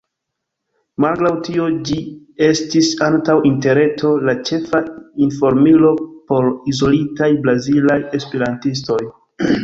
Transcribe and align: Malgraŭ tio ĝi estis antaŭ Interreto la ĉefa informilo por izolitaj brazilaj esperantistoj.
Malgraŭ 1.03 1.31
tio 1.47 1.65
ĝi 1.89 1.97
estis 2.47 2.87
antaŭ 3.07 3.35
Interreto 3.49 4.13
la 4.29 4.33
ĉefa 4.47 4.79
informilo 5.25 5.91
por 6.31 6.49
izolitaj 6.73 7.29
brazilaj 7.45 7.99
esperantistoj. 8.21 8.99